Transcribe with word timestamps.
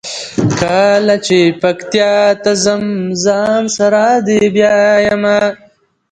کله 0.59 1.15
چې 1.25 1.39
پکتیا 1.61 2.13
ته 2.43 2.51
ځم 2.63 2.83
ځان 3.23 3.63
سره 3.77 4.01
دې 4.27 4.41
بیایمه. 4.55 5.39